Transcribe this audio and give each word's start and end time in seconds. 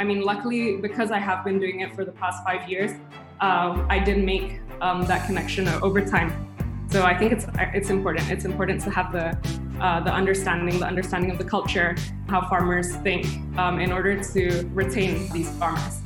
I 0.00 0.02
mean, 0.02 0.22
luckily, 0.22 0.78
because 0.78 1.10
I 1.10 1.18
have 1.18 1.44
been 1.44 1.58
doing 1.58 1.80
it 1.80 1.94
for 1.94 2.06
the 2.06 2.12
past 2.12 2.42
five 2.42 2.66
years, 2.66 2.92
um, 3.42 3.86
I 3.90 3.98
did 3.98 4.24
make 4.24 4.62
um, 4.80 5.04
that 5.04 5.26
connection 5.26 5.68
over 5.82 6.00
time. 6.00 6.32
So 6.88 7.02
I 7.02 7.14
think 7.14 7.32
it's 7.32 7.44
it's 7.74 7.90
important. 7.90 8.30
It's 8.30 8.46
important 8.46 8.80
to 8.80 8.90
have 8.90 9.12
the 9.12 9.36
uh, 9.78 10.00
the 10.00 10.10
understanding, 10.10 10.78
the 10.78 10.86
understanding 10.86 11.30
of 11.30 11.36
the 11.36 11.44
culture, 11.44 11.96
how 12.28 12.48
farmers 12.48 12.96
think, 13.04 13.26
um, 13.58 13.78
in 13.78 13.92
order 13.92 14.24
to 14.32 14.66
retain 14.72 15.30
these 15.34 15.50
farmers. 15.58 16.00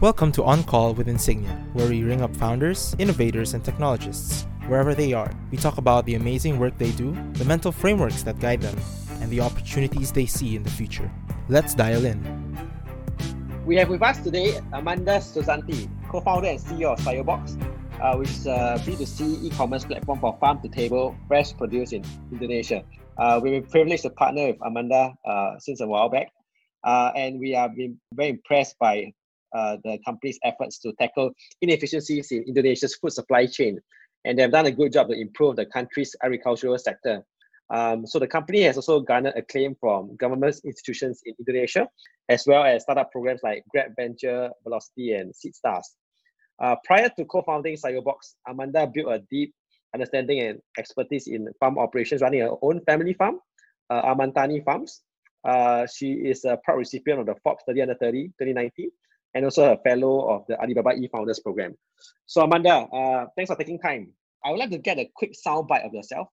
Welcome 0.00 0.30
to 0.38 0.44
On 0.44 0.62
Call 0.62 0.94
with 0.94 1.08
Insignia, 1.08 1.50
where 1.72 1.88
we 1.88 2.04
ring 2.04 2.22
up 2.22 2.34
founders, 2.36 2.94
innovators, 3.00 3.52
and 3.54 3.64
technologists 3.64 4.46
wherever 4.68 4.94
they 4.94 5.12
are. 5.12 5.32
We 5.50 5.58
talk 5.58 5.76
about 5.76 6.06
the 6.06 6.14
amazing 6.14 6.60
work 6.60 6.78
they 6.78 6.92
do, 6.92 7.16
the 7.32 7.44
mental 7.44 7.72
frameworks 7.72 8.22
that 8.22 8.38
guide 8.38 8.60
them, 8.60 8.78
and 9.20 9.28
the 9.28 9.40
opportunities 9.40 10.12
they 10.12 10.26
see 10.26 10.54
in 10.54 10.62
the 10.62 10.70
future. 10.70 11.10
Let's 11.48 11.74
dial 11.74 12.04
in. 12.04 12.39
We 13.70 13.76
have 13.76 13.88
with 13.88 14.02
us 14.02 14.18
today 14.18 14.58
Amanda 14.72 15.18
Susanti, 15.20 15.88
co-founder 16.08 16.48
and 16.48 16.58
CEO 16.58 16.92
of 16.92 16.98
Sayurbox, 16.98 17.54
uh, 18.02 18.16
which 18.16 18.30
is 18.30 18.46
a 18.48 18.82
B2C 18.82 19.44
e-commerce 19.44 19.84
platform 19.84 20.18
for 20.18 20.36
farm-to-table 20.40 21.14
fresh 21.28 21.56
produce 21.56 21.92
in 21.92 22.02
Indonesia. 22.32 22.82
Uh, 23.16 23.38
we've 23.40 23.52
been 23.52 23.70
privileged 23.70 24.02
to 24.02 24.10
partner 24.10 24.48
with 24.48 24.56
Amanda 24.66 25.14
uh, 25.24 25.56
since 25.60 25.80
a 25.80 25.86
while 25.86 26.08
back, 26.08 26.32
uh, 26.82 27.12
and 27.14 27.38
we 27.38 27.52
have 27.52 27.76
been 27.76 27.96
very 28.12 28.30
impressed 28.30 28.76
by 28.80 29.12
uh, 29.54 29.76
the 29.84 30.00
company's 30.04 30.40
efforts 30.42 30.80
to 30.80 30.92
tackle 30.98 31.30
inefficiencies 31.62 32.32
in 32.32 32.42
Indonesia's 32.48 32.96
food 32.96 33.12
supply 33.12 33.46
chain. 33.46 33.78
And 34.24 34.36
they've 34.36 34.50
done 34.50 34.66
a 34.66 34.72
good 34.72 34.92
job 34.92 35.10
to 35.10 35.14
improve 35.14 35.54
the 35.54 35.66
country's 35.66 36.16
agricultural 36.24 36.76
sector. 36.76 37.22
Um, 37.70 38.06
so 38.06 38.18
the 38.18 38.26
company 38.26 38.62
has 38.62 38.76
also 38.76 39.00
garnered 39.00 39.34
acclaim 39.36 39.76
from 39.78 40.16
government 40.16 40.60
institutions 40.64 41.22
in 41.24 41.34
Indonesia, 41.38 41.88
as 42.28 42.44
well 42.46 42.64
as 42.64 42.82
startup 42.82 43.12
programs 43.12 43.40
like 43.42 43.64
Grab 43.70 43.92
Venture, 43.96 44.50
Velocity, 44.64 45.12
and 45.12 45.32
SeedStars. 45.32 45.84
Uh, 46.60 46.76
prior 46.84 47.08
to 47.16 47.24
co-founding 47.24 47.76
Sayurbox, 47.76 48.34
Amanda 48.48 48.86
built 48.92 49.12
a 49.12 49.22
deep 49.30 49.54
understanding 49.94 50.40
and 50.40 50.58
expertise 50.78 51.26
in 51.28 51.48
farm 51.58 51.78
operations, 51.78 52.22
running 52.22 52.40
her 52.40 52.56
own 52.62 52.80
family 52.84 53.14
farm, 53.14 53.38
uh, 53.88 54.02
Amantani 54.02 54.64
Farms. 54.64 55.02
Uh, 55.44 55.86
she 55.86 56.12
is 56.12 56.44
a 56.44 56.58
proud 56.64 56.76
recipient 56.76 57.20
of 57.20 57.26
the 57.26 57.34
Forbes 57.42 57.62
30 57.66 57.82
Under 57.82 57.94
30 57.94 58.28
2019 58.38 58.90
and 59.34 59.44
also 59.44 59.72
a 59.72 59.78
fellow 59.78 60.28
of 60.28 60.44
the 60.48 60.60
Alibaba 60.60 60.90
e-founders 60.90 61.38
program. 61.38 61.74
So 62.26 62.42
Amanda, 62.42 62.86
uh, 62.92 63.26
thanks 63.36 63.50
for 63.50 63.56
taking 63.56 63.78
time. 63.78 64.12
I 64.44 64.50
would 64.50 64.58
like 64.58 64.70
to 64.70 64.78
get 64.78 64.98
a 64.98 65.08
quick 65.14 65.32
soundbite 65.34 65.86
of 65.86 65.94
yourself 65.94 66.28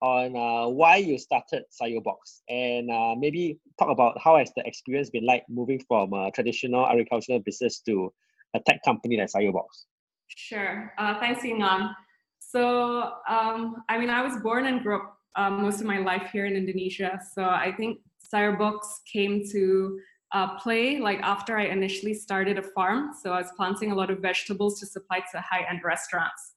on 0.00 0.36
uh, 0.36 0.68
why 0.68 0.96
you 0.96 1.18
started 1.18 1.64
Sayurbox 1.70 2.42
and 2.48 2.90
uh, 2.90 3.14
maybe 3.16 3.58
talk 3.78 3.88
about 3.90 4.20
how 4.20 4.36
has 4.36 4.52
the 4.56 4.66
experience 4.66 5.10
been 5.10 5.24
like 5.24 5.44
moving 5.48 5.80
from 5.86 6.12
a 6.12 6.30
traditional 6.32 6.86
agricultural 6.86 7.40
business 7.40 7.80
to 7.80 8.12
a 8.54 8.60
tech 8.60 8.80
company 8.84 9.16
like 9.16 9.30
Sayurbox. 9.30 9.86
Sure. 10.28 10.92
Uh, 10.98 11.18
thanks, 11.20 11.42
Ingan. 11.42 11.94
So, 12.38 13.12
um, 13.28 13.82
I 13.88 13.98
mean, 13.98 14.10
I 14.10 14.22
was 14.22 14.36
born 14.42 14.66
and 14.66 14.82
grew 14.82 14.96
up 14.96 15.18
um, 15.36 15.62
most 15.62 15.80
of 15.80 15.86
my 15.86 15.98
life 15.98 16.30
here 16.32 16.46
in 16.46 16.54
Indonesia. 16.54 17.20
So 17.34 17.44
I 17.44 17.72
think 17.76 17.98
Sayurbox 18.32 18.80
came 19.10 19.42
to 19.50 19.98
uh, 20.32 20.58
play 20.58 20.98
like 20.98 21.20
after 21.20 21.56
I 21.56 21.64
initially 21.66 22.14
started 22.14 22.58
a 22.58 22.62
farm. 22.62 23.12
So 23.20 23.32
I 23.32 23.40
was 23.40 23.50
planting 23.56 23.92
a 23.92 23.94
lot 23.94 24.10
of 24.10 24.18
vegetables 24.18 24.80
to 24.80 24.86
supply 24.86 25.20
to 25.32 25.40
high-end 25.40 25.80
restaurants. 25.84 26.53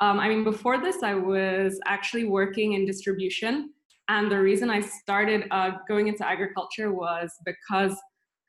Um, 0.00 0.18
I 0.18 0.28
mean, 0.28 0.44
before 0.44 0.80
this, 0.80 1.02
I 1.02 1.14
was 1.14 1.78
actually 1.86 2.24
working 2.24 2.72
in 2.72 2.84
distribution. 2.84 3.70
And 4.08 4.30
the 4.30 4.40
reason 4.40 4.68
I 4.70 4.80
started 4.80 5.44
uh, 5.50 5.72
going 5.88 6.08
into 6.08 6.26
agriculture 6.26 6.92
was 6.92 7.30
because 7.44 7.96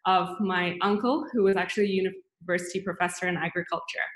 of 0.06 0.40
my 0.40 0.78
uncle, 0.82 1.26
who 1.32 1.44
was 1.44 1.56
actually 1.56 1.86
a 1.86 2.12
university 2.44 2.82
professor 2.82 3.28
in 3.28 3.38
agriculture. 3.38 4.08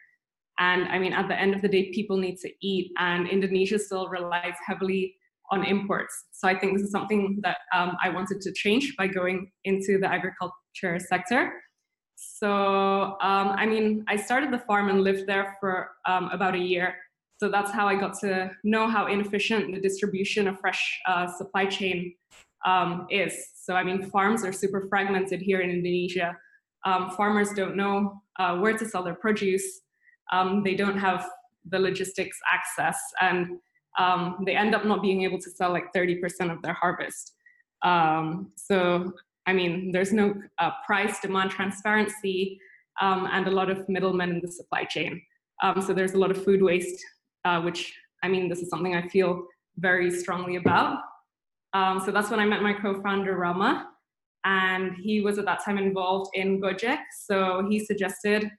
And 0.60 0.84
I 0.90 1.00
mean, 1.00 1.14
at 1.14 1.28
the 1.30 1.40
end 1.40 1.56
of 1.56 1.62
the 1.62 1.70
day, 1.70 1.92
people 1.94 2.18
need 2.18 2.38
to 2.40 2.52
eat, 2.62 2.92
and 2.98 3.28
Indonesia 3.28 3.80
still 3.80 4.10
relies 4.10 4.56
heavily 4.68 5.16
on 5.52 5.64
imports. 5.64 6.26
So 6.32 6.48
I 6.48 6.60
think 6.60 6.74
this 6.74 6.84
is 6.84 6.92
something 6.92 7.40
that 7.44 7.58
um, 7.74 7.98
I 8.04 8.10
wanted 8.10 8.42
to 8.42 8.52
change 8.54 8.96
by 8.98 9.08
going 9.08 9.52
into 9.64 9.98
the 9.98 10.08
agriculture 10.08 11.00
sector. 11.00 11.54
So, 12.16 12.52
um, 13.22 13.56
I 13.56 13.66
mean, 13.66 14.04
I 14.10 14.18
started 14.18 14.52
the 14.52 14.60
farm 14.60 14.90
and 14.90 15.02
lived 15.02 15.26
there 15.26 15.56
for 15.62 15.92
um, 16.06 16.30
about 16.34 16.54
a 16.54 16.60
year. 16.60 16.96
So 17.40 17.48
that's 17.50 17.72
how 17.72 17.88
I 17.88 17.96
got 17.96 18.20
to 18.20 18.52
know 18.66 18.90
how 18.90 19.08
inefficient 19.08 19.74
the 19.74 19.80
distribution 19.80 20.46
of 20.50 20.60
fresh 20.60 21.00
uh, 21.08 21.26
supply 21.26 21.68
chain 21.68 22.14
um, 22.66 23.08
is. 23.10 23.34
So, 23.56 23.76
I 23.76 23.84
mean, 23.84 24.10
farms 24.10 24.44
are 24.44 24.52
super 24.52 24.88
fragmented 24.90 25.42
here 25.42 25.62
in 25.62 25.70
Indonesia. 25.70 26.36
Um, 26.86 27.12
farmers 27.12 27.52
don't 27.56 27.78
know 27.78 28.22
uh, 28.38 28.58
where 28.58 28.78
to 28.78 28.86
sell 28.86 29.04
their 29.04 29.16
produce. 29.16 29.82
Um, 30.34 30.64
they 30.64 30.76
don't 30.76 30.98
have 30.98 31.30
the 31.70 31.80
logistics 31.80 32.38
access, 32.52 33.00
and 33.22 33.58
um, 33.98 34.44
they 34.46 34.56
end 34.56 34.76
up 34.76 34.84
not 34.84 35.02
being 35.02 35.24
able 35.24 35.40
to 35.40 35.50
sell 35.50 35.72
like 35.72 35.94
30% 35.96 36.52
of 36.52 36.62
their 36.62 36.74
harvest. 36.74 37.36
Um, 37.84 38.52
so, 38.58 39.14
I 39.46 39.54
mean, 39.54 39.94
there's 39.94 40.12
no 40.12 40.34
uh, 40.58 40.72
price, 40.86 41.22
demand 41.22 41.52
transparency, 41.52 42.60
um, 43.00 43.30
and 43.32 43.48
a 43.48 43.52
lot 43.52 43.70
of 43.70 43.88
middlemen 43.88 44.30
in 44.30 44.42
the 44.42 44.52
supply 44.52 44.84
chain. 44.84 45.22
so, 45.86 45.94
there's 45.94 46.16
a 46.16 46.18
lot 46.18 46.32
of 46.32 46.44
food 46.44 46.62
waste 46.62 47.02
uh, 47.46 47.62
which 47.62 47.94
I 48.24 48.28
mean, 48.28 48.50
this 48.50 48.60
is 48.60 48.70
something 48.70 48.96
I 48.96 49.08
feel 49.08 49.46
very 49.78 50.12
strongly 50.12 50.58
about. 50.58 51.00
Um, 51.74 52.02
so 52.04 52.12
that's 52.12 52.30
when 52.30 52.40
I 52.40 52.46
met 52.46 52.62
my 52.62 52.74
co-founder 52.74 53.38
Rama, 53.38 53.88
and 54.44 54.96
he 54.96 55.22
was 55.22 55.38
at 55.38 55.46
that 55.46 55.64
time 55.64 55.78
involved 55.78 56.32
in 56.34 56.60
Gojek. 56.62 57.00
So 57.26 57.66
he 57.70 57.80
suggested, 57.80 58.50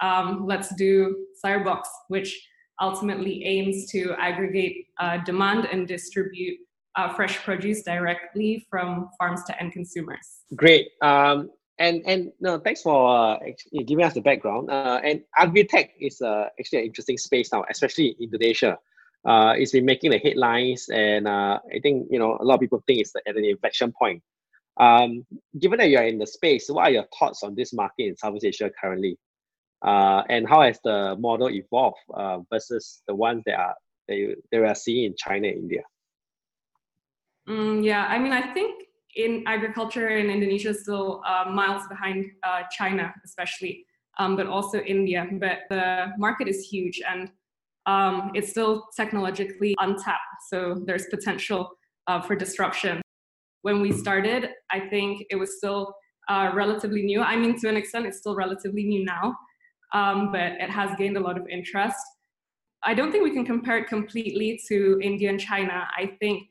um, 0.00 0.46
let's 0.46 0.74
do 0.76 1.26
Sayurbox, 1.44 1.82
which 2.08 2.40
ultimately 2.80 3.44
aims 3.44 3.90
to 3.90 4.14
aggregate 4.18 4.86
uh, 4.98 5.18
demand 5.24 5.66
and 5.66 5.86
distribute 5.86 6.58
uh, 6.96 7.12
fresh 7.14 7.38
produce 7.38 7.82
directly 7.82 8.66
from 8.70 9.10
farms 9.18 9.42
to 9.44 9.60
end 9.60 9.72
consumers. 9.72 10.44
Great. 10.56 10.88
Um, 11.02 11.50
and 11.80 12.02
and 12.06 12.32
no, 12.40 12.58
thanks 12.58 12.82
for 12.82 13.08
uh, 13.08 13.38
giving 13.86 14.04
us 14.04 14.14
the 14.14 14.20
background. 14.20 14.70
Uh, 14.70 15.00
and 15.02 15.22
agri-tech 15.36 15.90
is 15.98 16.20
uh, 16.20 16.44
actually 16.60 16.80
an 16.80 16.84
interesting 16.84 17.16
space 17.16 17.50
now, 17.52 17.64
especially 17.68 18.08
in 18.08 18.24
Indonesia. 18.24 18.78
Uh, 19.26 19.54
it's 19.56 19.72
been 19.72 19.86
making 19.86 20.10
the 20.10 20.18
headlines, 20.18 20.88
and 20.92 21.26
uh, 21.26 21.58
I 21.74 21.80
think 21.82 22.08
you 22.10 22.18
know 22.18 22.36
a 22.38 22.44
lot 22.44 22.54
of 22.54 22.60
people 22.60 22.84
think 22.86 23.00
it's 23.00 23.16
at 23.16 23.36
an 23.36 23.44
inflection 23.44 23.92
point. 23.92 24.22
Um, 24.78 25.26
given 25.58 25.78
that 25.78 25.88
you 25.88 25.98
are 25.98 26.06
in 26.06 26.18
the 26.18 26.26
space, 26.26 26.68
what 26.68 26.84
are 26.84 26.90
your 26.90 27.06
thoughts 27.18 27.42
on 27.42 27.54
this 27.54 27.72
market 27.72 28.04
in 28.04 28.16
Southeast 28.16 28.44
Asia 28.44 28.70
currently? 28.80 29.18
Uh, 29.82 30.22
and 30.28 30.46
how 30.46 30.60
has 30.62 30.78
the 30.84 31.16
model 31.18 31.50
evolved 31.50 31.96
uh, 32.14 32.38
versus 32.52 33.02
the 33.08 33.14
ones 33.14 33.42
that 33.46 33.58
are 33.58 33.74
that, 34.08 34.16
you, 34.16 34.36
that 34.52 34.60
we 34.60 34.66
are 34.66 34.74
seeing 34.74 35.04
in 35.04 35.14
China 35.16 35.48
and 35.48 35.56
India? 35.56 35.82
Mm, 37.48 37.84
yeah, 37.84 38.04
I 38.06 38.18
mean, 38.18 38.32
I 38.32 38.52
think 38.52 38.84
in 39.16 39.42
agriculture 39.46 40.08
in 40.08 40.30
Indonesia 40.30 40.72
still 40.74 41.22
uh, 41.26 41.50
miles 41.50 41.86
behind 41.88 42.26
uh, 42.42 42.62
China, 42.70 43.12
especially, 43.24 43.84
um, 44.18 44.36
but 44.36 44.46
also 44.46 44.80
India. 44.80 45.26
But 45.32 45.60
the 45.68 46.12
market 46.18 46.48
is 46.48 46.66
huge 46.68 47.00
and 47.08 47.30
um, 47.86 48.30
it's 48.34 48.50
still 48.50 48.86
technologically 48.96 49.74
untapped. 49.80 50.20
So 50.48 50.82
there's 50.86 51.06
potential 51.06 51.70
uh, 52.06 52.20
for 52.20 52.36
disruption. 52.36 53.00
When 53.62 53.80
we 53.80 53.92
started, 53.92 54.50
I 54.70 54.80
think 54.80 55.26
it 55.30 55.36
was 55.36 55.56
still 55.58 55.94
uh, 56.28 56.52
relatively 56.54 57.02
new. 57.02 57.20
I 57.20 57.36
mean, 57.36 57.58
to 57.60 57.68
an 57.68 57.76
extent, 57.76 58.06
it's 58.06 58.18
still 58.18 58.34
relatively 58.34 58.84
new 58.84 59.04
now, 59.04 59.36
um, 59.92 60.30
but 60.32 60.52
it 60.52 60.70
has 60.70 60.96
gained 60.96 61.16
a 61.16 61.20
lot 61.20 61.36
of 61.36 61.46
interest. 61.48 61.98
I 62.82 62.94
don't 62.94 63.12
think 63.12 63.24
we 63.24 63.32
can 63.32 63.44
compare 63.44 63.78
it 63.78 63.88
completely 63.88 64.58
to 64.68 64.98
India 65.02 65.28
and 65.28 65.38
China. 65.38 65.86
I 65.96 66.16
think 66.20 66.44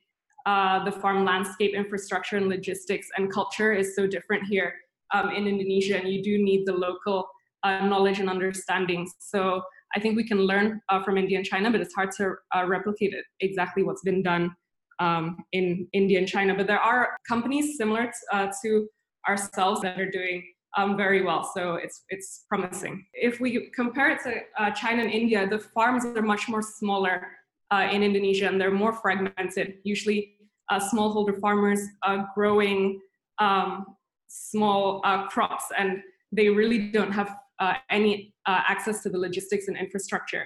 uh, 0.45 0.83
the 0.83 0.91
farm 0.91 1.25
landscape, 1.25 1.73
infrastructure, 1.75 2.37
and 2.37 2.47
logistics 2.47 3.07
and 3.17 3.31
culture 3.31 3.73
is 3.73 3.95
so 3.95 4.07
different 4.07 4.43
here 4.45 4.73
um, 5.13 5.29
in 5.31 5.47
Indonesia, 5.47 5.97
and 5.97 6.07
you 6.09 6.23
do 6.23 6.37
need 6.37 6.65
the 6.65 6.73
local 6.73 7.27
uh, 7.63 7.85
knowledge 7.85 8.19
and 8.19 8.29
understanding. 8.29 9.09
So 9.19 9.61
I 9.95 9.99
think 9.99 10.15
we 10.15 10.27
can 10.27 10.39
learn 10.39 10.81
uh, 10.89 11.03
from 11.03 11.17
India 11.17 11.37
and 11.37 11.45
China, 11.45 11.71
but 11.71 11.81
it's 11.81 11.93
hard 11.93 12.11
to 12.17 12.35
uh, 12.55 12.65
replicate 12.65 13.13
it, 13.13 13.25
exactly 13.41 13.83
what's 13.83 14.03
been 14.03 14.21
done 14.21 14.55
um, 14.99 15.37
in 15.51 15.87
India 15.93 16.19
and 16.19 16.27
China. 16.27 16.55
But 16.55 16.67
there 16.67 16.79
are 16.79 17.17
companies 17.27 17.77
similar 17.77 18.11
uh, 18.31 18.47
to 18.63 18.87
ourselves 19.27 19.81
that 19.81 19.99
are 19.99 20.09
doing 20.09 20.43
um, 20.77 20.95
very 20.95 21.23
well. 21.23 21.49
So 21.53 21.75
it's 21.75 22.03
it's 22.09 22.45
promising. 22.47 23.05
If 23.13 23.39
we 23.39 23.71
compare 23.75 24.11
it 24.11 24.19
to 24.23 24.41
uh, 24.57 24.71
China 24.71 25.03
and 25.03 25.11
India, 25.11 25.47
the 25.47 25.59
farms 25.59 26.05
are 26.05 26.21
much 26.21 26.47
more 26.47 26.61
smaller 26.61 27.27
uh, 27.71 27.87
in 27.91 28.03
Indonesia, 28.03 28.47
and 28.47 28.59
they're 28.59 28.71
more 28.71 28.93
fragmented. 28.93 29.75
Usually, 29.83 30.35
uh, 30.69 30.79
smallholder 30.79 31.39
farmers 31.39 31.81
are 32.03 32.29
growing 32.35 32.99
um, 33.39 33.85
small 34.27 35.01
uh, 35.03 35.27
crops, 35.27 35.65
and 35.77 36.01
they 36.31 36.49
really 36.49 36.91
don't 36.91 37.11
have 37.11 37.35
uh, 37.59 37.73
any 37.89 38.33
uh, 38.45 38.61
access 38.67 39.03
to 39.03 39.09
the 39.09 39.17
logistics 39.17 39.67
and 39.67 39.77
infrastructure. 39.77 40.45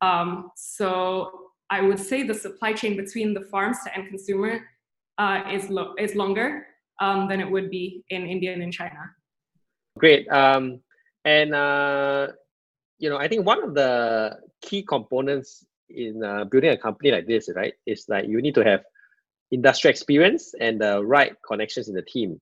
Um, 0.00 0.50
so 0.56 1.30
I 1.70 1.80
would 1.80 1.98
say 1.98 2.22
the 2.22 2.34
supply 2.34 2.72
chain 2.72 2.96
between 2.96 3.34
the 3.34 3.42
farms 3.50 3.78
to 3.84 3.96
end 3.96 4.08
consumer 4.08 4.60
is 5.50 5.68
lo- 5.70 5.94
is 5.98 6.14
longer 6.14 6.66
um, 7.00 7.28
than 7.28 7.40
it 7.40 7.50
would 7.50 7.70
be 7.70 8.04
in 8.10 8.26
India 8.26 8.52
and 8.52 8.62
in 8.62 8.70
China. 8.70 9.00
Great. 9.98 10.28
Um, 10.30 10.80
and 11.24 11.50
you 13.00 13.10
know, 13.10 13.16
I 13.16 13.28
think 13.28 13.46
one 13.46 13.62
of 13.62 13.74
the 13.74 14.38
key 14.62 14.82
components 14.82 15.64
in 15.90 16.22
uh, 16.22 16.44
building 16.44 16.70
a 16.70 16.76
company 16.76 17.10
like 17.10 17.26
this, 17.26 17.48
right, 17.54 17.74
is 17.86 18.04
like 18.08 18.26
you 18.26 18.40
need 18.40 18.54
to 18.54 18.64
have 18.64 18.84
industry 19.50 19.90
experience 19.90 20.54
and 20.60 20.80
the 20.80 21.04
right 21.04 21.34
connections 21.46 21.88
in 21.88 21.94
the 21.94 22.02
team. 22.02 22.40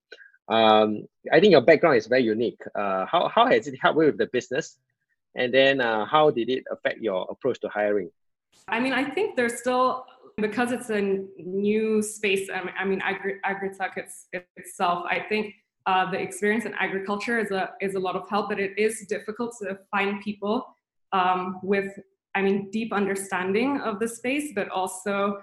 Um, 0.49 1.07
I 1.33 1.41
think 1.41 1.53
your 1.53 1.61
background 1.61 1.97
is 1.97 2.07
very 2.07 2.23
unique. 2.23 2.61
Uh, 2.75 3.07
how, 3.07 3.29
how 3.29 3.47
has 3.47 3.67
it 3.67 3.79
helped 3.81 3.99
with 3.99 4.19
the 4.19 4.29
business? 4.33 4.79
And 5.35 5.53
then 5.53 5.81
uh, 5.81 6.07
how 6.07 6.31
did 6.31 6.49
it 6.49 6.65
affect 6.71 7.01
your 7.01 7.27
approach 7.31 7.61
to 7.61 7.69
hiring? 7.69 8.11
I 8.69 8.81
mean, 8.81 8.93
I 8.93 9.05
think 9.05 9.37
there's 9.37 9.59
still, 9.59 10.07
because 10.37 10.73
it's 10.73 10.91
a 10.91 11.01
new 11.37 12.03
space, 12.03 12.49
I 12.53 12.85
mean, 12.85 13.01
agri- 13.03 13.41
agritech 13.45 13.97
it's, 13.97 14.27
itself, 14.57 15.05
I 15.09 15.21
think 15.29 15.55
uh, 15.87 16.11
the 16.11 16.19
experience 16.19 16.65
in 16.65 16.75
agriculture 16.75 17.39
is 17.39 17.51
a, 17.51 17.71
is 17.81 17.95
a 17.95 18.01
lot 18.01 18.17
of 18.17 18.29
help, 18.29 18.49
but 18.49 18.59
it 18.59 18.77
is 18.79 19.05
difficult 19.09 19.55
to 19.63 19.79
find 19.91 20.21
people 20.23 20.67
um, 21.13 21.61
with, 21.63 21.93
I 22.37 22.43
mean, 22.43 22.71
deep 22.71 22.93
understanding 22.93 23.81
of 23.81 23.99
the 23.99 24.09
space, 24.19 24.53
but 24.55 24.69
also 24.69 25.39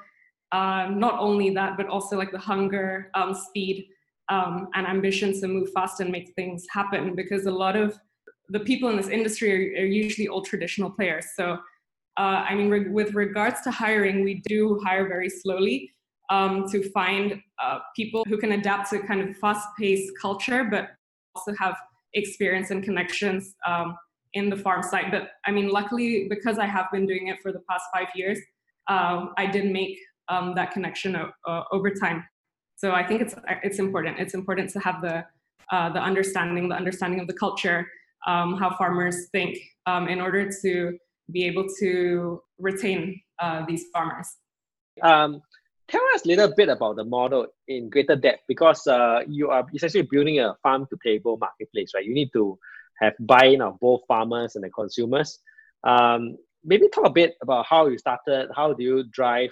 uh, 0.52 0.84
not 1.06 1.16
only 1.28 1.50
that, 1.60 1.72
but 1.80 1.88
also 1.88 2.14
like 2.22 2.32
the 2.32 2.44
hunger, 2.52 3.10
um, 3.16 3.34
speed, 3.34 3.78
um, 4.30 4.68
and 4.76 4.86
ambition 4.86 5.30
to 5.42 5.48
move 5.48 5.70
fast 5.74 6.00
and 6.02 6.12
make 6.12 6.28
things 6.36 6.66
happen. 6.70 7.16
Because 7.16 7.44
a 7.48 7.52
lot 7.66 7.76
of 7.76 8.00
the 8.56 8.60
people 8.70 8.88
in 8.92 8.98
this 9.02 9.12
industry 9.20 9.50
are, 9.52 9.82
are 9.82 9.86
usually 10.04 10.28
old 10.28 10.46
traditional 10.46 10.92
players. 10.98 11.26
So, 11.36 11.46
uh, 12.22 12.40
I 12.50 12.54
mean, 12.54 12.70
re- 12.70 12.90
with 13.00 13.16
regards 13.16 13.62
to 13.62 13.72
hiring, 13.72 14.24
we 14.24 14.36
do 14.48 14.80
hire 14.86 15.08
very 15.08 15.32
slowly 15.42 15.92
um, 16.30 16.70
to 16.72 16.78
find 16.92 17.42
uh, 17.64 17.80
people 17.96 18.24
who 18.30 18.38
can 18.38 18.52
adapt 18.60 18.92
to 18.92 19.00
kind 19.00 19.22
of 19.22 19.36
fast-paced 19.38 20.12
culture, 20.22 20.64
but 20.74 20.90
also 21.36 21.54
have 21.60 21.76
experience 22.14 22.70
and 22.70 22.84
connections 22.84 23.56
um, 23.68 23.96
in 24.34 24.50
the 24.50 24.58
farm 24.58 24.84
site. 24.84 25.12
But 25.12 25.30
I 25.46 25.52
mean, 25.52 25.70
luckily, 25.70 26.28
because 26.30 26.58
I 26.58 26.66
have 26.66 26.88
been 26.92 27.06
doing 27.06 27.28
it 27.28 27.38
for 27.42 27.52
the 27.52 27.62
past 27.70 27.86
five 27.94 28.08
years, 28.16 28.40
um, 28.90 29.34
I 29.38 29.46
did 29.46 29.72
make 29.72 29.98
um, 30.30 30.54
that 30.56 30.72
connection 30.72 31.16
uh, 31.16 31.64
over 31.72 31.92
time. 31.92 32.24
So 32.76 32.92
I 32.92 33.06
think 33.06 33.22
it's 33.22 33.36
it's 33.64 33.80
important. 33.80 34.20
It's 34.20 34.34
important 34.34 34.70
to 34.72 34.80
have 34.80 35.02
the 35.02 35.26
uh, 35.72 35.90
the 35.92 36.00
understanding, 36.00 36.70
the 36.70 36.76
understanding 36.76 37.20
of 37.20 37.28
the 37.28 37.34
culture, 37.34 37.88
um, 38.28 38.58
how 38.58 38.76
farmers 38.78 39.28
think, 39.32 39.58
um, 39.86 40.08
in 40.08 40.20
order 40.20 40.50
to 40.62 40.98
be 41.32 41.46
able 41.46 41.66
to 41.80 42.42
retain 42.60 43.22
uh, 43.40 43.66
these 43.68 43.86
farmers. 43.94 44.28
Um, 45.02 45.42
tell 45.88 46.02
us 46.14 46.26
a 46.26 46.28
little 46.28 46.54
bit 46.56 46.70
about 46.70 46.98
the 46.98 47.06
model 47.06 47.48
in 47.68 47.90
greater 47.90 48.16
depth 48.16 48.44
because 48.48 48.86
uh, 48.88 49.22
you 49.28 49.50
are 49.50 49.66
essentially 49.74 50.08
building 50.10 50.40
a 50.40 50.56
farm 50.62 50.86
to 50.90 50.98
table 51.04 51.38
marketplace, 51.38 51.92
right? 51.96 52.06
You 52.06 52.14
need 52.14 52.32
to 52.34 52.58
have 53.00 53.14
buy-in 53.20 53.62
of 53.62 53.80
both 53.80 54.02
farmers 54.08 54.56
and 54.56 54.64
the 54.64 54.70
consumers. 54.70 55.40
Um, 55.84 56.38
maybe 56.64 56.88
talk 56.90 57.06
a 57.06 57.10
bit 57.10 57.36
about 57.42 57.66
how 57.66 57.88
you 57.88 57.98
started. 57.98 58.50
How 58.56 58.74
do 58.74 58.84
you 58.84 59.04
drive 59.12 59.52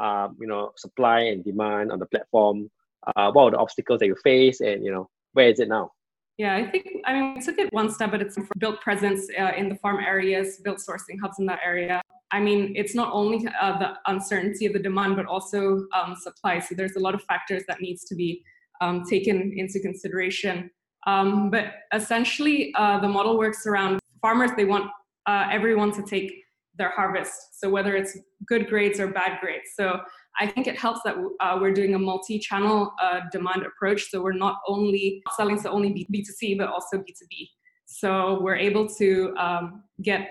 um, 0.00 0.36
you 0.40 0.46
know, 0.46 0.72
supply 0.76 1.20
and 1.20 1.44
demand 1.44 1.92
on 1.92 1.98
the 1.98 2.06
platform? 2.06 2.70
Uh, 3.16 3.30
what 3.32 3.44
are 3.44 3.50
the 3.52 3.58
obstacles 3.58 4.00
that 4.00 4.06
you 4.06 4.16
face, 4.22 4.60
and 4.60 4.84
you 4.84 4.92
know, 4.92 5.08
where 5.32 5.48
is 5.48 5.60
it 5.60 5.68
now? 5.68 5.90
Yeah, 6.38 6.54
I 6.54 6.70
think 6.70 6.86
I 7.04 7.12
mean 7.12 7.34
we 7.34 7.40
took 7.40 7.58
it 7.58 7.72
one 7.72 7.90
step 7.90 8.10
but 8.10 8.22
it's. 8.22 8.38
Built 8.58 8.80
presence 8.80 9.28
uh, 9.38 9.52
in 9.56 9.68
the 9.68 9.74
farm 9.76 9.98
areas, 10.00 10.60
built 10.64 10.78
sourcing 10.78 11.20
hubs 11.20 11.38
in 11.38 11.46
that 11.46 11.60
area. 11.64 12.00
I 12.30 12.40
mean, 12.40 12.72
it's 12.76 12.94
not 12.94 13.12
only 13.12 13.46
uh, 13.60 13.78
the 13.78 13.94
uncertainty 14.06 14.64
of 14.64 14.72
the 14.72 14.78
demand, 14.78 15.16
but 15.16 15.26
also 15.26 15.86
um, 15.94 16.16
supply. 16.16 16.60
So 16.60 16.74
there's 16.74 16.96
a 16.96 17.00
lot 17.00 17.14
of 17.14 17.22
factors 17.24 17.62
that 17.68 17.80
needs 17.80 18.04
to 18.04 18.14
be 18.14 18.42
um, 18.80 19.04
taken 19.04 19.52
into 19.56 19.80
consideration. 19.80 20.70
Um, 21.06 21.50
but 21.50 21.74
essentially, 21.92 22.72
uh, 22.76 23.00
the 23.00 23.08
model 23.08 23.36
works 23.38 23.66
around 23.66 24.00
farmers. 24.20 24.50
They 24.56 24.64
want 24.64 24.90
uh, 25.26 25.48
everyone 25.50 25.92
to 25.92 26.02
take 26.02 26.32
their 26.78 26.90
harvest. 26.90 27.60
So 27.60 27.68
whether 27.68 27.94
it's 27.96 28.16
good 28.46 28.68
grades 28.68 28.98
or 28.98 29.08
bad 29.08 29.40
grades. 29.40 29.70
So 29.76 30.00
I 30.40 30.46
think 30.46 30.66
it 30.66 30.78
helps 30.78 31.00
that 31.04 31.16
uh, 31.40 31.58
we're 31.60 31.74
doing 31.74 31.94
a 31.94 31.98
multi-channel 31.98 32.92
uh, 33.02 33.20
demand 33.30 33.64
approach. 33.64 34.10
So 34.10 34.22
we're 34.22 34.32
not 34.32 34.56
only 34.66 35.22
selling 35.36 35.60
to 35.62 35.70
only 35.70 36.06
B2C, 36.12 36.56
but 36.56 36.68
also 36.68 36.98
B2B. 36.98 37.48
So 37.84 38.40
we're 38.40 38.56
able 38.56 38.88
to 38.96 39.34
um, 39.38 39.84
get 40.00 40.30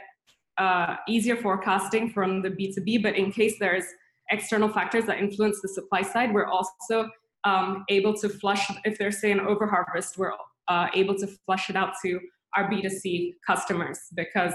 uh, 0.57 0.95
easier 1.07 1.35
forecasting 1.35 2.11
from 2.11 2.41
the 2.41 2.49
B2B, 2.49 3.03
but 3.03 3.15
in 3.15 3.31
case 3.31 3.55
there's 3.59 3.85
external 4.31 4.69
factors 4.69 5.05
that 5.05 5.19
influence 5.19 5.59
the 5.61 5.69
supply 5.69 6.01
side, 6.01 6.33
we're 6.33 6.47
also 6.47 7.09
um, 7.43 7.83
able 7.89 8.13
to 8.15 8.29
flush, 8.29 8.69
if 8.83 8.97
there's 8.97 9.19
say 9.21 9.31
an 9.31 9.39
overharvest, 9.39 10.17
we're 10.17 10.33
uh, 10.71 10.87
able 11.01 11.15
to 11.15 11.27
flush 11.45 11.69
it 11.69 11.75
out 11.75 11.93
to 12.03 12.19
our 12.55 12.69
B2C 12.69 13.35
customers 13.45 13.99
because 14.15 14.53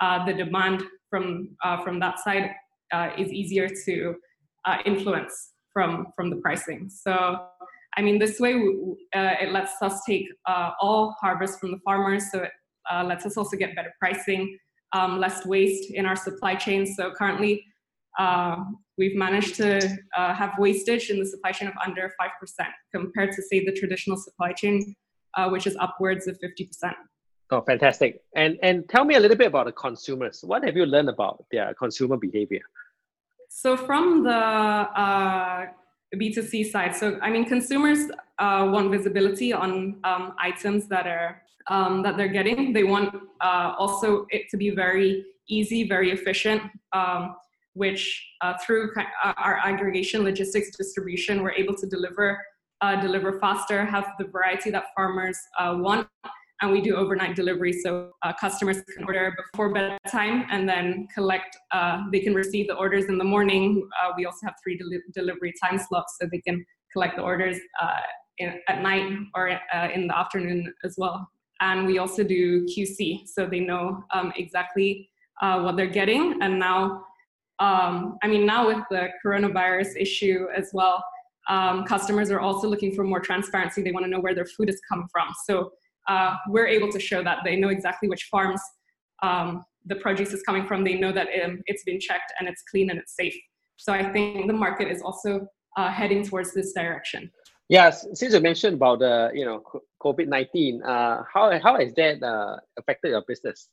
uh, 0.00 0.24
the 0.26 0.34
demand 0.34 0.82
from 1.10 1.26
uh, 1.64 1.82
from 1.84 2.00
that 2.00 2.18
side 2.18 2.50
uh, 2.92 3.10
is 3.16 3.28
easier 3.32 3.68
to 3.86 4.14
uh, 4.66 4.78
influence 4.84 5.34
from 5.72 5.90
from 6.16 6.30
the 6.30 6.36
pricing. 6.36 6.90
So 6.90 7.12
I 7.96 8.02
mean, 8.02 8.18
this 8.18 8.40
way 8.40 8.54
uh, 9.18 9.34
it 9.44 9.52
lets 9.52 9.80
us 9.80 10.02
take 10.08 10.26
uh, 10.46 10.70
all 10.80 11.14
harvest 11.20 11.60
from 11.60 11.70
the 11.70 11.80
farmers. 11.84 12.24
So 12.32 12.42
it 12.42 12.52
lets 13.10 13.24
us 13.24 13.36
also 13.36 13.56
get 13.56 13.74
better 13.76 13.92
pricing, 14.00 14.58
um, 14.92 15.18
less 15.18 15.46
waste 15.46 15.92
in 15.92 16.04
our 16.06 16.16
supply 16.16 16.54
chain. 16.64 16.80
So 16.96 17.12
currently. 17.20 17.54
we've 19.00 19.18
managed 19.26 19.54
to 19.62 19.68
have 20.40 20.52
wastage 20.64 21.04
in 21.12 21.16
the 21.22 21.28
supply 21.32 21.52
chain 21.56 21.68
of 21.72 21.76
under 21.86 22.04
5% 22.20 22.66
compared 22.96 23.30
to, 23.36 23.40
say, 23.50 23.58
the 23.68 23.74
traditional 23.80 24.16
supply 24.26 24.52
chain, 24.60 24.74
which 25.48 25.66
is 25.66 25.76
upwards 25.80 26.26
of 26.26 26.38
50%. 26.40 26.92
Oh, 27.50 27.60
fantastic! 27.60 28.22
And 28.34 28.58
and 28.62 28.88
tell 28.88 29.04
me 29.04 29.16
a 29.16 29.20
little 29.20 29.36
bit 29.36 29.48
about 29.48 29.66
the 29.66 29.72
consumers. 29.72 30.42
What 30.42 30.64
have 30.64 30.76
you 30.76 30.86
learned 30.86 31.10
about 31.10 31.44
their 31.52 31.74
consumer 31.74 32.16
behavior? 32.16 32.62
So 33.50 33.76
from 33.76 34.24
the 34.24 34.34
uh, 34.34 35.66
B2C 36.16 36.70
side, 36.70 36.96
so 36.96 37.18
I 37.22 37.30
mean, 37.30 37.44
consumers 37.44 38.10
uh, 38.38 38.68
want 38.72 38.90
visibility 38.90 39.52
on 39.52 40.00
um, 40.04 40.34
items 40.38 40.88
that 40.88 41.06
are 41.06 41.42
um, 41.68 42.02
that 42.02 42.16
they're 42.16 42.28
getting. 42.40 42.72
They 42.72 42.84
want 42.84 43.14
uh, 43.40 43.74
also 43.78 44.26
it 44.30 44.48
to 44.50 44.56
be 44.56 44.70
very 44.70 45.24
easy, 45.46 45.86
very 45.86 46.10
efficient. 46.12 46.62
Um, 46.92 47.36
which 47.74 48.24
uh, 48.40 48.54
through 48.64 48.92
uh, 48.96 49.32
our 49.36 49.58
aggregation 49.64 50.22
logistics 50.22 50.70
distribution, 50.76 51.42
we're 51.42 51.52
able 51.52 51.74
to 51.74 51.86
deliver 51.86 52.40
uh, 52.80 53.00
deliver 53.00 53.38
faster, 53.40 53.84
have 53.84 54.12
the 54.18 54.26
variety 54.26 54.70
that 54.70 54.84
farmers 54.96 55.38
want 55.60 56.08
and 56.64 56.72
we 56.72 56.80
do 56.80 56.94
overnight 56.96 57.36
delivery 57.36 57.72
so 57.72 58.10
uh, 58.22 58.32
customers 58.40 58.78
can 58.94 59.04
order 59.04 59.36
before 59.36 59.72
bedtime 59.72 60.46
and 60.50 60.68
then 60.68 61.06
collect 61.12 61.56
uh, 61.72 62.02
they 62.10 62.20
can 62.20 62.34
receive 62.34 62.66
the 62.68 62.74
orders 62.74 63.06
in 63.06 63.18
the 63.18 63.24
morning. 63.24 63.86
Uh, 64.02 64.12
we 64.16 64.24
also 64.24 64.46
have 64.46 64.54
three 64.62 64.78
del- 64.78 64.88
delivery 65.12 65.52
time 65.62 65.78
slots 65.78 66.16
so 66.18 66.26
they 66.30 66.40
can 66.40 66.64
collect 66.92 67.16
the 67.16 67.22
orders 67.22 67.58
uh, 67.82 68.00
in, 68.38 68.58
at 68.68 68.82
night 68.82 69.12
or 69.34 69.50
uh, 69.50 69.88
in 69.94 70.06
the 70.06 70.16
afternoon 70.16 70.72
as 70.84 70.94
well. 70.96 71.28
And 71.60 71.86
we 71.86 71.98
also 71.98 72.24
do 72.24 72.64
qc 72.66 73.28
so 73.28 73.46
they 73.46 73.60
know 73.60 74.04
um, 74.12 74.32
exactly 74.36 75.08
uh, 75.42 75.60
what 75.60 75.76
they're 75.76 75.86
getting. 75.86 76.38
And 76.40 76.58
now 76.58 77.04
um, 77.60 78.18
i 78.24 78.26
mean 78.26 78.44
now 78.44 78.66
with 78.66 78.82
the 78.90 79.08
coronavirus 79.24 79.96
issue 79.96 80.46
as 80.56 80.70
well 80.72 81.04
um, 81.48 81.84
customers 81.84 82.30
are 82.30 82.40
also 82.40 82.68
looking 82.68 82.94
for 82.94 83.04
more 83.04 83.20
transparency 83.20 83.82
they 83.82 83.92
want 83.92 84.04
to 84.04 84.10
know 84.10 84.20
where 84.20 84.34
their 84.34 84.46
food 84.46 84.68
has 84.68 84.80
come 84.88 85.06
from 85.12 85.28
so 85.46 85.70
uh, 86.08 86.36
we're 86.48 86.66
able 86.66 86.90
to 86.92 87.00
show 87.00 87.22
that 87.22 87.38
they 87.44 87.56
know 87.56 87.68
exactly 87.68 88.08
which 88.08 88.24
farms 88.30 88.60
um, 89.22 89.64
the 89.86 89.96
produce 89.96 90.32
is 90.32 90.42
coming 90.42 90.66
from. 90.66 90.84
They 90.84 90.94
know 90.94 91.12
that 91.12 91.28
um, 91.44 91.62
it's 91.66 91.84
been 91.84 92.00
checked 92.00 92.32
and 92.38 92.48
it's 92.48 92.62
clean 92.70 92.90
and 92.90 92.98
it's 92.98 93.16
safe. 93.16 93.36
So 93.76 93.92
I 93.92 94.10
think 94.12 94.46
the 94.46 94.52
market 94.52 94.88
is 94.88 95.02
also 95.02 95.46
uh, 95.76 95.90
heading 95.90 96.24
towards 96.24 96.54
this 96.54 96.72
direction. 96.72 97.30
Yes, 97.68 98.06
since 98.12 98.34
you 98.34 98.40
mentioned 98.40 98.74
about 98.74 98.98
the 98.98 99.30
you 99.34 99.44
know 99.44 99.62
COVID 100.02 100.28
nineteen, 100.28 100.82
uh, 100.82 101.22
how 101.32 101.58
how 101.60 101.78
has 101.78 101.94
that 101.94 102.22
uh, 102.22 102.56
affected 102.78 103.08
your 103.10 103.24
business? 103.26 103.68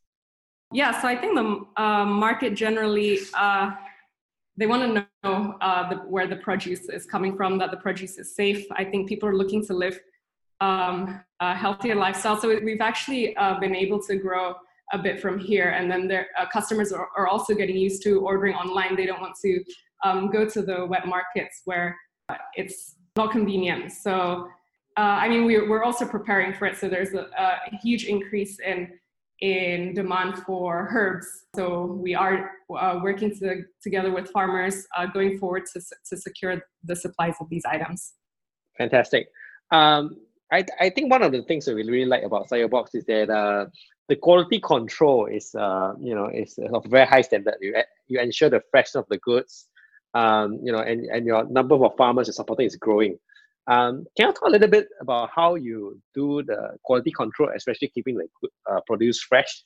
Yeah, 0.71 0.99
so 1.01 1.09
I 1.09 1.17
think 1.17 1.35
the 1.35 1.81
uh, 1.81 2.05
market 2.05 2.55
generally 2.55 3.19
uh, 3.33 3.71
they 4.61 4.67
want 4.67 4.83
to 4.83 5.07
know 5.23 5.55
uh, 5.59 5.89
the, 5.89 5.95
where 5.95 6.27
the 6.27 6.35
produce 6.35 6.87
is 6.87 7.07
coming 7.07 7.35
from, 7.35 7.57
that 7.57 7.71
the 7.71 7.77
produce 7.77 8.19
is 8.19 8.35
safe. 8.35 8.63
I 8.73 8.83
think 8.85 9.09
people 9.09 9.27
are 9.27 9.35
looking 9.35 9.65
to 9.65 9.73
live 9.73 9.99
um, 10.59 11.19
a 11.39 11.55
healthier 11.55 11.95
lifestyle. 11.95 12.39
So 12.39 12.47
we've 12.63 12.79
actually 12.79 13.35
uh, 13.37 13.59
been 13.59 13.75
able 13.75 13.99
to 14.03 14.17
grow 14.17 14.53
a 14.93 14.99
bit 14.99 15.19
from 15.19 15.39
here. 15.39 15.69
And 15.69 15.89
then 15.89 16.07
their 16.07 16.27
uh, 16.37 16.45
customers 16.45 16.91
are, 16.93 17.09
are, 17.17 17.27
also 17.27 17.55
getting 17.55 17.75
used 17.75 18.03
to 18.03 18.19
ordering 18.19 18.53
online. 18.53 18.95
They 18.95 19.07
don't 19.07 19.19
want 19.19 19.35
to 19.43 19.63
um, 20.03 20.29
go 20.29 20.47
to 20.47 20.61
the 20.61 20.85
wet 20.85 21.07
markets 21.07 21.63
where 21.65 21.97
it's 22.53 22.97
not 23.15 23.31
convenient. 23.31 23.91
So, 23.91 24.47
uh, 24.95 25.17
I 25.23 25.27
mean, 25.27 25.45
we're, 25.45 25.67
we're 25.67 25.83
also 25.83 26.05
preparing 26.05 26.53
for 26.53 26.67
it. 26.67 26.77
So 26.77 26.87
there's 26.87 27.15
a, 27.15 27.29
a 27.35 27.75
huge 27.81 28.03
increase 28.03 28.59
in 28.59 28.91
in 29.41 29.93
demand 29.95 30.37
for 30.45 30.87
herbs. 30.91 31.45
So 31.55 31.85
we 31.85 32.13
are 32.15 32.51
uh, 32.77 32.99
working 33.01 33.35
to, 33.39 33.63
together 33.81 34.11
with 34.11 34.29
farmers 34.29 34.85
uh, 34.95 35.07
going 35.07 35.39
forward 35.39 35.63
to, 35.73 35.81
to 36.09 36.17
secure 36.17 36.61
the 36.83 36.95
supplies 36.95 37.35
of 37.41 37.49
these 37.49 37.63
items. 37.65 38.13
Fantastic. 38.77 39.27
Um, 39.71 40.17
I, 40.51 40.65
I 40.79 40.89
think 40.89 41.11
one 41.11 41.23
of 41.23 41.31
the 41.31 41.43
things 41.43 41.65
that 41.65 41.75
we 41.75 41.83
really 41.83 42.05
like 42.05 42.23
about 42.23 42.49
Box 42.69 42.93
is 42.93 43.05
that 43.05 43.29
uh, 43.29 43.65
the 44.09 44.15
quality 44.15 44.59
control 44.59 45.25
is 45.25 45.55
uh, 45.55 45.93
you 45.99 46.13
know 46.13 46.27
is 46.27 46.59
of 46.73 46.85
very 46.85 47.05
high 47.05 47.21
standard. 47.21 47.55
You 47.61 47.75
you 48.07 48.19
ensure 48.19 48.49
the 48.49 48.61
freshness 48.69 48.95
of 48.95 49.05
the 49.09 49.17
goods, 49.19 49.67
um, 50.13 50.59
you 50.61 50.71
know, 50.71 50.79
and, 50.79 51.05
and 51.05 51.25
your 51.25 51.45
number 51.49 51.75
of 51.75 51.95
farmers 51.97 52.27
you're 52.27 52.33
supporting 52.33 52.65
is 52.65 52.75
growing. 52.75 53.17
Um, 53.67 54.05
can 54.17 54.27
you 54.27 54.33
talk 54.33 54.47
a 54.47 54.49
little 54.49 54.67
bit 54.67 54.87
about 54.99 55.29
how 55.35 55.55
you 55.55 56.01
do 56.13 56.43
the 56.43 56.77
quality 56.83 57.11
control, 57.11 57.49
especially 57.55 57.89
keeping 57.89 58.15
the 58.15 58.27
uh, 58.69 58.79
produce 58.87 59.21
fresh? 59.21 59.63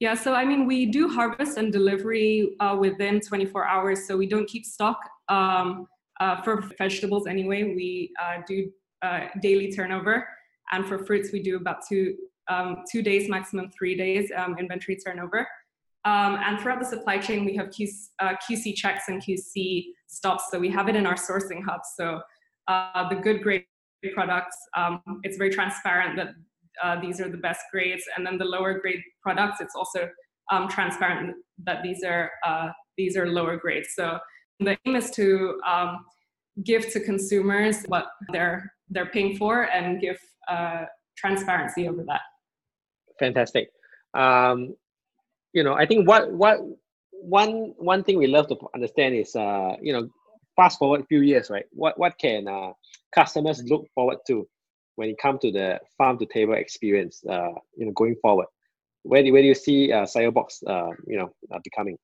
Yeah, 0.00 0.14
so 0.14 0.34
I 0.34 0.44
mean, 0.44 0.66
we 0.66 0.86
do 0.86 1.08
harvest 1.08 1.58
and 1.58 1.72
delivery 1.72 2.54
uh, 2.60 2.76
within 2.78 3.20
24 3.20 3.66
hours, 3.66 4.06
so 4.06 4.16
we 4.16 4.28
don't 4.28 4.48
keep 4.48 4.64
stock 4.64 4.98
um, 5.28 5.88
uh, 6.20 6.40
for 6.42 6.62
vegetables 6.78 7.26
anyway. 7.26 7.64
We 7.64 8.12
uh, 8.22 8.42
do 8.46 8.70
uh, 9.02 9.26
daily 9.42 9.72
turnover, 9.72 10.28
and 10.70 10.86
for 10.86 11.04
fruits, 11.04 11.32
we 11.32 11.42
do 11.42 11.56
about 11.56 11.78
two 11.88 12.14
um, 12.48 12.84
two 12.90 13.02
days, 13.02 13.28
maximum 13.28 13.70
three 13.76 13.96
days 13.96 14.30
um, 14.36 14.56
inventory 14.58 14.96
turnover. 14.96 15.46
Um, 16.04 16.38
and 16.42 16.60
throughout 16.60 16.78
the 16.78 16.86
supply 16.86 17.18
chain, 17.18 17.44
we 17.44 17.54
have 17.56 17.66
QC, 17.66 17.92
uh, 18.20 18.34
QC 18.48 18.74
checks 18.74 19.04
and 19.08 19.20
QC 19.20 19.86
stops, 20.06 20.44
so 20.50 20.58
we 20.58 20.70
have 20.70 20.88
it 20.88 20.96
in 20.96 21.06
our 21.06 21.16
sourcing 21.16 21.62
hubs. 21.62 21.88
So 21.96 22.22
uh, 22.68 23.08
the 23.08 23.16
good 23.16 23.42
grade 23.42 23.64
products, 24.14 24.56
um, 24.76 25.02
it's 25.24 25.36
very 25.36 25.50
transparent 25.50 26.16
that 26.16 26.28
uh, 26.82 27.00
these 27.00 27.20
are 27.20 27.28
the 27.28 27.36
best 27.36 27.62
grades, 27.72 28.04
and 28.16 28.24
then 28.24 28.38
the 28.38 28.44
lower 28.44 28.78
grade 28.78 29.00
products, 29.22 29.60
it's 29.60 29.74
also 29.74 30.08
um, 30.52 30.68
transparent 30.68 31.34
that 31.64 31.82
these 31.82 32.04
are 32.04 32.30
uh, 32.46 32.68
these 32.96 33.16
are 33.16 33.26
lower 33.26 33.56
grades. 33.56 33.88
So 33.94 34.18
the 34.60 34.76
aim 34.86 34.96
is 34.96 35.10
to 35.12 35.60
um, 35.66 36.04
give 36.64 36.90
to 36.92 37.00
consumers 37.00 37.84
what 37.84 38.06
they're 38.32 38.72
they're 38.90 39.10
paying 39.10 39.36
for 39.36 39.64
and 39.64 40.00
give 40.00 40.18
uh, 40.48 40.84
transparency 41.16 41.88
over 41.88 42.04
that. 42.06 42.20
Fantastic. 43.18 43.70
Um, 44.14 44.74
you 45.52 45.62
know, 45.62 45.74
I 45.74 45.86
think 45.86 46.08
what 46.08 46.32
what 46.32 46.60
one 47.10 47.74
one 47.78 48.04
thing 48.04 48.18
we 48.18 48.26
love 48.26 48.48
to 48.48 48.56
understand 48.74 49.14
is 49.14 49.34
uh, 49.34 49.76
you 49.82 49.92
know, 49.92 50.08
fast 50.58 50.78
forward 50.78 51.00
a 51.02 51.06
few 51.06 51.20
years, 51.20 51.48
right? 51.50 51.64
What 51.70 51.98
what 51.98 52.18
can 52.18 52.48
uh, 52.48 52.72
customers 53.14 53.62
look 53.64 53.86
forward 53.94 54.18
to 54.26 54.46
when 54.96 55.08
it 55.08 55.18
comes 55.18 55.40
to 55.42 55.52
the 55.52 55.80
farm 55.96 56.18
to 56.18 56.26
table 56.26 56.54
experience? 56.54 57.22
Uh, 57.24 57.54
you 57.76 57.86
know, 57.86 57.92
going 57.92 58.16
forward, 58.20 58.46
where 59.04 59.22
do 59.22 59.32
where 59.32 59.42
do 59.42 59.48
you 59.48 59.54
see 59.54 59.92
uh, 59.92 60.06
Box, 60.30 60.62
uh, 60.66 60.90
you 61.06 61.16
know, 61.18 61.30
uh, 61.52 61.60
becoming? 61.62 61.96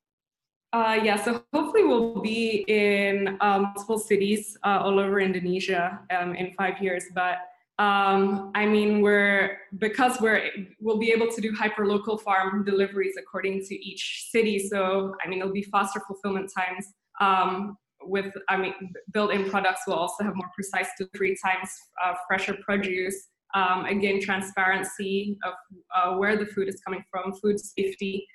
Uh, 0.73 0.99
yeah, 1.05 1.17
so 1.17 1.45
hopefully 1.53 1.85
we'll 1.85 2.21
be 2.21 2.65
in 2.67 3.37
um, 3.41 3.63
multiple 3.63 3.99
cities 3.99 4.57
uh, 4.65 4.81
all 4.83 4.99
over 4.99 5.21
Indonesia 5.21 6.01
um, 6.11 6.35
in 6.35 6.53
five 6.55 6.83
years. 6.83 7.05
But 7.15 7.37
um, 7.79 8.51
I 8.55 8.67
mean, 8.67 9.01
we're 9.01 9.59
because 9.79 10.21
we're 10.21 10.51
we'll 10.81 10.99
be 10.99 11.11
able 11.11 11.29
to 11.29 11.41
do 11.41 11.53
hyper 11.53 11.87
local 11.87 12.17
farm 12.19 12.65
deliveries 12.65 13.15
according 13.19 13.65
to 13.67 13.75
each 13.75 14.27
city. 14.31 14.59
So 14.69 15.15
I 15.25 15.29
mean, 15.29 15.41
it'll 15.41 15.53
be 15.53 15.63
faster 15.63 16.01
fulfillment 16.07 16.51
times. 16.57 16.87
Um, 17.21 17.77
with 18.07 18.33
I 18.49 18.57
mean, 18.57 18.75
built-in 19.13 19.51
products 19.51 19.83
will 19.87 19.95
also 19.95 20.25
have 20.25 20.35
more 20.35 20.51
precise 20.55 20.89
delivery 20.99 21.37
times, 21.45 21.71
uh, 22.05 22.15
fresher 22.27 22.57
produce. 22.63 23.29
Um, 23.55 23.85
again, 23.85 24.21
transparency 24.21 25.39
of 25.45 25.55
uh, 25.95 26.17
where 26.17 26.37
the 26.37 26.47
food 26.47 26.69
is 26.69 26.81
coming 26.85 27.05
from, 27.11 27.33
food 27.35 27.61
safety. 27.61 28.27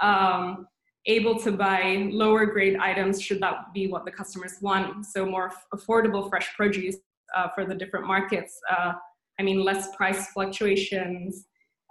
Um, 0.00 0.68
able 1.06 1.38
to 1.40 1.50
buy 1.50 2.08
lower 2.12 2.46
grade 2.46 2.76
items 2.76 3.20
should 3.20 3.40
that 3.40 3.72
be 3.74 3.88
what 3.88 4.04
the 4.04 4.10
customers 4.10 4.54
want. 4.60 5.06
So 5.06 5.26
more 5.26 5.50
affordable 5.74 6.28
fresh 6.28 6.54
produce 6.54 6.96
uh, 7.34 7.48
for 7.54 7.64
the 7.64 7.74
different 7.74 8.06
markets. 8.06 8.60
Uh, 8.70 8.92
I 9.40 9.42
mean, 9.42 9.64
less 9.64 9.94
price 9.96 10.28
fluctuations, 10.28 11.46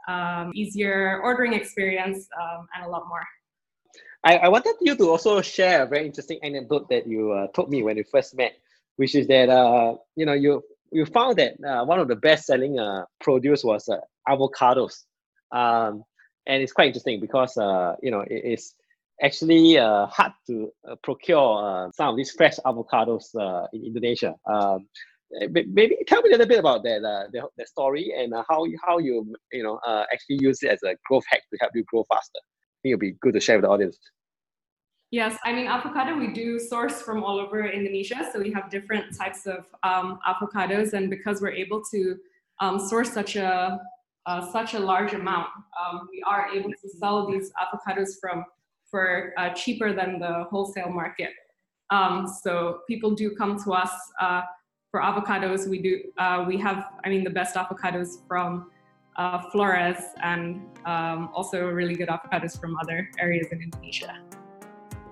um, 0.07 0.51
easier 0.53 1.19
ordering 1.23 1.53
experience, 1.53 2.27
um, 2.41 2.67
and 2.75 2.85
a 2.85 2.89
lot 2.89 3.07
more. 3.07 3.25
I, 4.23 4.37
I 4.37 4.47
wanted 4.49 4.75
you 4.81 4.95
to 4.95 5.09
also 5.09 5.41
share 5.41 5.83
a 5.83 5.87
very 5.87 6.05
interesting 6.05 6.39
anecdote 6.43 6.89
that 6.89 7.07
you 7.07 7.31
uh, 7.31 7.47
told 7.55 7.69
me 7.69 7.83
when 7.83 7.95
we 7.95 8.03
first 8.03 8.35
met, 8.35 8.53
which 8.97 9.15
is 9.15 9.27
that 9.27 9.49
uh, 9.49 9.95
you 10.15 10.25
know 10.25 10.33
you 10.33 10.63
you 10.91 11.05
found 11.05 11.37
that 11.37 11.53
uh, 11.65 11.85
one 11.85 11.99
of 11.99 12.07
the 12.07 12.15
best 12.15 12.45
selling 12.45 12.79
uh, 12.79 13.05
produce 13.21 13.63
was 13.63 13.87
uh, 13.89 13.99
avocados, 14.27 15.03
um, 15.51 16.03
and 16.47 16.63
it's 16.63 16.73
quite 16.73 16.87
interesting 16.87 17.19
because 17.19 17.57
uh, 17.57 17.95
you 18.01 18.11
know 18.11 18.21
it 18.21 18.43
is 18.45 18.73
actually 19.23 19.77
uh, 19.77 20.05
hard 20.07 20.33
to 20.47 20.71
uh, 20.89 20.95
procure 21.03 21.87
uh, 21.87 21.91
some 21.91 22.09
of 22.09 22.17
these 22.17 22.31
fresh 22.31 22.57
avocados 22.65 23.25
uh, 23.39 23.67
in 23.73 23.85
Indonesia. 23.85 24.35
Um, 24.49 24.87
maybe 25.51 25.97
tell 26.07 26.21
me 26.21 26.29
a 26.29 26.31
little 26.33 26.47
bit 26.47 26.59
about 26.59 26.83
that 26.83 27.03
uh, 27.03 27.27
the, 27.31 27.47
the 27.57 27.65
story 27.65 28.13
and 28.17 28.33
uh, 28.33 28.43
how 28.49 28.65
how 28.85 28.97
you 28.97 29.33
you 29.51 29.63
know 29.63 29.79
uh, 29.85 30.05
actually 30.11 30.37
use 30.41 30.63
it 30.63 30.69
as 30.69 30.83
a 30.83 30.95
growth 31.07 31.23
hack 31.29 31.41
to 31.51 31.57
help 31.59 31.71
you 31.75 31.83
grow 31.85 32.03
faster. 32.09 32.39
Think 32.87 33.03
it'll 33.03 33.11
be 33.11 33.17
good 33.19 33.33
to 33.33 33.41
share 33.41 33.57
with 33.57 33.63
the 33.63 33.69
audience. 33.69 33.99
Yes, 35.11 35.37
I 35.43 35.51
mean 35.51 35.67
avocado 35.67 36.17
we 36.17 36.31
do 36.33 36.57
source 36.57 37.01
from 37.01 37.21
all 37.23 37.37
over 37.39 37.65
Indonesia, 37.65 38.29
so 38.31 38.39
we 38.39 38.51
have 38.51 38.69
different 38.69 39.05
types 39.17 39.45
of 39.45 39.65
um, 39.83 40.19
avocados, 40.25 40.93
and 40.93 41.09
because 41.09 41.41
we're 41.41 41.57
able 41.65 41.81
to 41.91 42.17
um, 42.61 42.79
source 42.79 43.11
such 43.11 43.35
a 43.35 43.79
uh, 44.25 44.51
such 44.51 44.73
a 44.73 44.79
large 44.79 45.13
amount, 45.13 45.47
um, 45.81 46.07
we 46.11 46.21
are 46.25 46.47
able 46.53 46.71
to 46.71 46.89
sell 46.99 47.29
these 47.29 47.51
avocados 47.63 48.11
from 48.21 48.45
for 48.89 49.33
uh, 49.37 49.49
cheaper 49.49 49.91
than 49.93 50.19
the 50.19 50.45
wholesale 50.49 50.89
market. 50.89 51.31
Um, 51.89 52.25
so 52.43 52.79
people 52.87 53.11
do 53.11 53.31
come 53.35 53.61
to 53.63 53.73
us 53.73 53.91
uh, 54.21 54.43
for 54.91 55.01
avocados, 55.01 55.67
we 55.67 55.81
do 55.81 56.03
uh, 56.17 56.45
we 56.47 56.57
have 56.57 56.85
I 57.03 57.09
mean 57.09 57.25
the 57.25 57.35
best 57.39 57.55
avocados 57.55 58.25
from 58.27 58.71
uh, 59.17 59.41
Flores 59.49 59.97
and 60.21 60.61
um, 60.85 61.29
also 61.33 61.67
really 61.69 61.95
good 61.95 62.09
avocados 62.09 62.59
from 62.59 62.77
other 62.77 63.09
areas 63.19 63.47
in 63.51 63.61
Indonesia. 63.61 64.19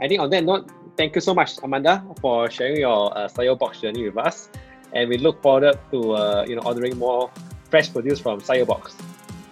I 0.02 0.08
think 0.08 0.22
on 0.22 0.30
that 0.30 0.44
note, 0.44 0.70
thank 0.98 1.16
you 1.16 1.22
so 1.22 1.34
much, 1.34 1.58
Amanda, 1.64 2.04
for 2.22 2.48
sharing 2.50 2.78
your 2.78 3.18
uh, 3.18 3.28
Sayurbox 3.28 3.82
journey 3.82 4.04
with 4.04 4.18
us, 4.18 4.50
and 4.94 5.10
we 5.10 5.18
look 5.18 5.42
forward 5.42 5.80
to 5.92 6.12
uh, 6.12 6.46
you 6.48 6.56
know 6.56 6.62
ordering 6.66 6.98
more 6.98 7.32
fresh 7.70 7.92
produce 7.92 8.20
from 8.20 8.40
Sayurbox. 8.42 8.94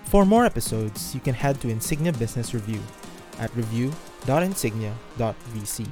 For 0.05 0.25
more 0.25 0.45
episodes, 0.45 1.13
you 1.15 1.21
can 1.21 1.33
head 1.33 1.59
to 1.61 1.69
Insignia 1.69 2.13
Business 2.13 2.53
Review 2.53 2.79
at 3.39 3.55
review.insignia.vc. 3.55 5.87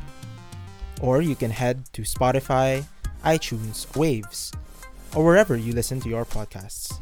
Or 1.02 1.24
you 1.24 1.36
can 1.36 1.50
head 1.50 1.92
to 1.94 2.04
Spotify, 2.04 2.86
iTunes, 3.26 3.88
Waves, 3.98 4.52
or 5.16 5.26
wherever 5.26 5.58
you 5.58 5.74
listen 5.74 6.00
to 6.02 6.10
your 6.10 6.26
podcasts. 6.26 7.00